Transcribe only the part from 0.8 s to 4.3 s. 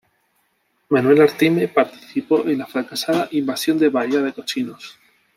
Manuel Artime participó en la fracasada Invasión de Bahía